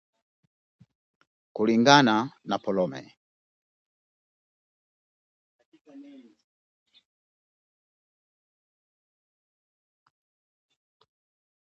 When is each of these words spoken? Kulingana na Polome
Kulingana 1.55 2.15
na 2.49 2.55
Polome 2.63 3.01